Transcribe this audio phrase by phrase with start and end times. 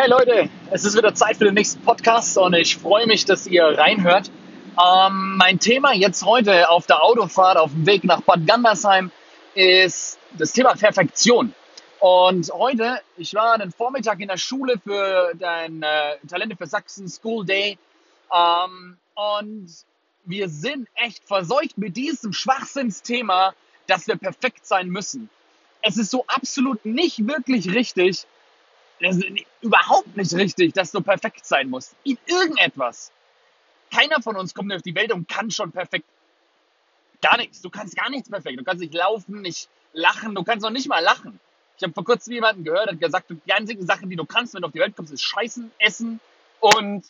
[0.00, 3.48] Hey Leute, es ist wieder Zeit für den nächsten Podcast und ich freue mich, dass
[3.48, 4.30] ihr reinhört.
[4.80, 9.10] Ähm, mein Thema jetzt heute auf der Autofahrt auf dem Weg nach Bad Gandersheim
[9.56, 11.52] ist das Thema Perfektion.
[11.98, 17.08] Und heute, ich war den Vormittag in der Schule für den äh, Talente für Sachsen
[17.08, 17.76] School Day
[18.32, 19.68] ähm, und
[20.26, 23.52] wir sind echt verseucht mit diesem Schwachsinnsthema,
[23.88, 25.28] dass wir perfekt sein müssen.
[25.82, 28.28] Es ist so absolut nicht wirklich richtig,
[29.00, 29.26] das ist
[29.60, 31.94] überhaupt nicht richtig, dass du perfekt sein musst.
[32.04, 33.12] In irgendetwas.
[33.90, 36.04] Keiner von uns kommt auf die Welt und kann schon perfekt.
[37.20, 37.62] Gar nichts.
[37.62, 38.58] Du kannst gar nichts perfekt.
[38.58, 40.34] Du kannst nicht laufen, nicht lachen.
[40.34, 41.40] Du kannst noch nicht mal lachen.
[41.76, 44.52] Ich habe vor kurzem jemanden gehört, der hat gesagt, die einzigen Sachen, die du kannst,
[44.52, 46.20] wenn du auf die Welt kommst, ist scheißen, essen
[46.60, 47.04] und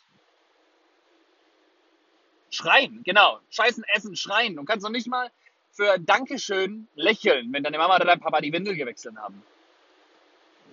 [2.51, 3.03] schreien.
[3.05, 3.41] Genau.
[3.51, 4.57] Scheißen, essen, schreien.
[4.57, 5.31] Du kannst noch nicht mal
[5.71, 9.43] für Dankeschön lächeln, wenn deine Mama oder dein Papa die Windel gewechselt haben.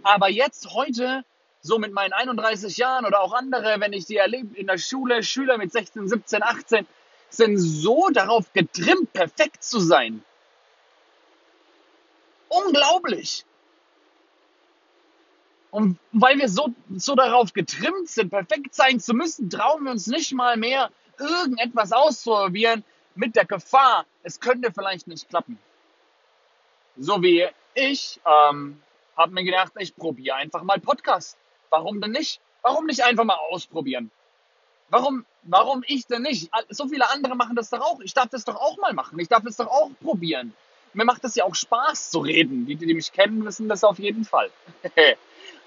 [0.06, 1.26] Aber jetzt, heute,
[1.62, 5.24] so mit meinen 31 Jahren oder auch andere, wenn ich die erlebe in der Schule,
[5.24, 6.86] Schüler mit 16, 17, 18,
[7.30, 10.24] sind so darauf getrimmt, perfekt zu sein.
[12.50, 13.46] Unglaublich.
[15.72, 20.06] Und weil wir so, so darauf getrimmt sind, perfekt sein zu müssen, trauen wir uns
[20.06, 22.84] nicht mal mehr, irgendetwas auszuprobieren
[23.16, 25.58] mit der Gefahr, es könnte vielleicht nicht klappen.
[26.96, 28.80] So wie ich ähm,
[29.16, 31.38] habe mir gedacht, ich probiere einfach mal Podcast.
[31.70, 32.40] Warum denn nicht?
[32.62, 34.12] Warum nicht einfach mal ausprobieren?
[34.90, 36.50] Warum, warum ich denn nicht?
[36.70, 38.00] So viele andere machen das doch auch.
[38.02, 39.20] Ich darf das doch auch mal machen.
[39.20, 40.54] Ich darf das doch auch probieren.
[40.94, 42.66] Mir macht es ja auch Spaß zu reden.
[42.66, 44.52] Die, die mich kennen, wissen das auf jeden Fall.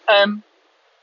[0.09, 0.43] ähm,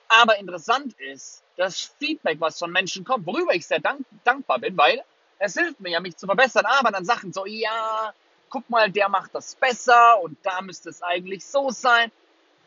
[0.07, 4.77] aber interessant ist das Feedback, was von Menschen kommt, worüber ich sehr dank, dankbar bin,
[4.77, 5.03] weil
[5.39, 6.65] es hilft mir ja, mich zu verbessern.
[6.65, 8.13] Aber dann Sachen so, ja,
[8.49, 12.11] guck mal, der macht das besser und da müsste es eigentlich so sein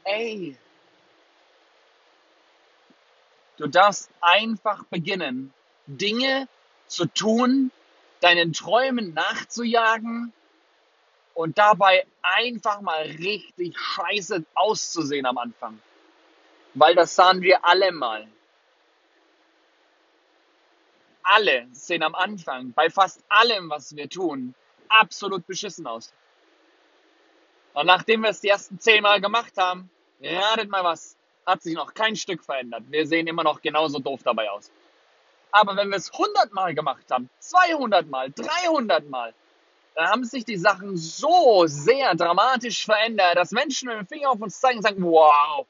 [0.09, 0.57] ey,
[3.59, 5.53] du darfst einfach beginnen,
[5.87, 6.49] Dinge
[6.87, 7.71] zu tun,
[8.21, 10.33] deinen Träumen nachzujagen
[11.35, 15.81] und dabei einfach mal richtig scheiße auszusehen am Anfang.
[16.75, 18.27] Weil das sahen wir alle mal.
[21.23, 24.55] Alle sehen am Anfang bei fast allem, was wir tun,
[24.89, 26.13] absolut beschissen aus.
[27.75, 29.91] Und nachdem wir es die ersten zehn Mal gemacht haben,
[30.23, 31.17] Ratet mal was.
[31.47, 32.83] Hat sich noch kein Stück verändert.
[32.89, 34.71] Wir sehen immer noch genauso doof dabei aus.
[35.51, 39.33] Aber wenn wir es 100 Mal gemacht haben, 200 Mal, 300 Mal,
[39.95, 44.41] dann haben sich die Sachen so sehr dramatisch verändert, dass Menschen mit dem Finger auf
[44.41, 45.67] uns zeigen und sagen, wow,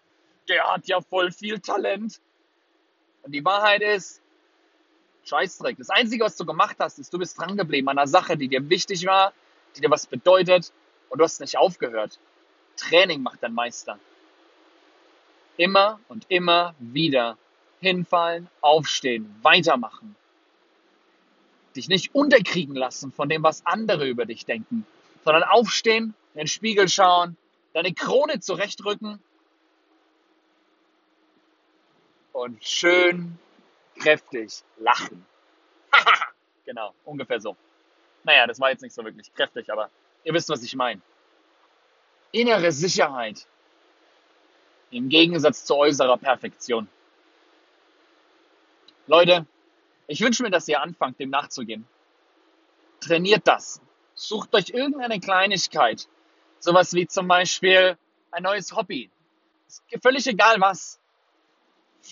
[0.49, 2.21] der hat ja voll viel Talent.
[3.23, 4.21] Und die Wahrheit ist,
[5.25, 5.77] Scheißdreck.
[5.79, 8.49] Das Einzige, was du gemacht hast, ist, du bist dran geblieben an einer Sache, die
[8.49, 9.33] dir wichtig war,
[9.77, 10.73] die dir was bedeutet
[11.11, 12.19] und du hast nicht aufgehört.
[12.77, 13.99] Training macht dein Meister.
[15.59, 17.37] Immer und immer wieder
[17.81, 20.17] hinfallen, aufstehen, weitermachen.
[21.77, 24.87] Dich nicht unterkriegen lassen von dem, was andere über dich denken,
[25.25, 27.37] sondern aufstehen, in den Spiegel schauen,
[27.75, 29.21] deine Krone zurechtrücken
[32.33, 33.37] und schön
[33.99, 35.27] kräftig lachen.
[36.65, 37.57] genau, ungefähr so.
[38.23, 39.91] Naja, das war jetzt nicht so wirklich kräftig, aber
[40.23, 41.01] ihr wisst, was ich meine.
[42.31, 43.47] Innere Sicherheit
[44.91, 46.89] im Gegensatz zu äußerer Perfektion.
[49.07, 49.47] Leute,
[50.07, 51.87] ich wünsche mir, dass ihr anfangt, dem nachzugehen.
[53.01, 53.81] Trainiert das.
[54.15, 56.09] Sucht euch irgendeine Kleinigkeit.
[56.59, 57.97] Sowas wie zum Beispiel
[58.31, 59.11] ein neues Hobby.
[60.03, 60.99] Völlig egal was.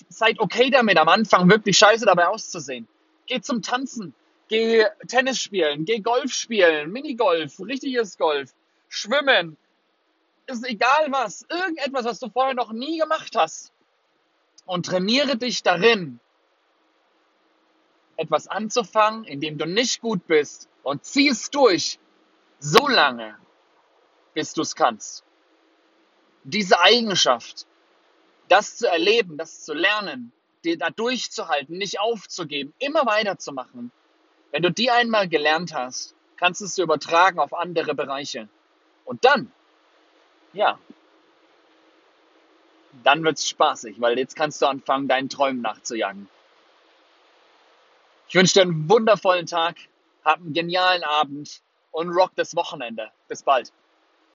[0.08, 2.86] Seid okay damit, am Anfang wirklich scheiße dabei auszusehen.
[3.26, 4.14] Geht zum Tanzen.
[4.48, 5.84] Geh Tennis spielen.
[5.84, 6.92] Geh Golf spielen.
[6.92, 7.58] Minigolf.
[7.60, 8.52] Richtiges Golf.
[8.88, 9.56] Schwimmen
[10.46, 13.72] ist egal was, irgendetwas, was du vorher noch nie gemacht hast.
[14.64, 16.20] Und trainiere dich darin,
[18.16, 21.98] etwas anzufangen, in dem du nicht gut bist und zieh es durch,
[22.58, 23.36] so lange,
[24.34, 25.24] bis du es kannst.
[26.44, 27.66] Diese Eigenschaft,
[28.48, 30.32] das zu erleben, das zu lernen,
[30.64, 33.92] dir da durchzuhalten, nicht aufzugeben, immer weiterzumachen.
[34.52, 38.48] Wenn du die einmal gelernt hast, kannst du es übertragen auf andere Bereiche.
[39.04, 39.52] Und dann
[40.56, 40.78] ja,
[43.04, 46.28] dann wird es spaßig, weil jetzt kannst du anfangen, deinen Träumen nachzujagen.
[48.28, 49.76] Ich wünsche dir einen wundervollen Tag,
[50.24, 51.62] hab einen genialen Abend
[51.92, 53.10] und rock das Wochenende.
[53.28, 53.72] Bis bald.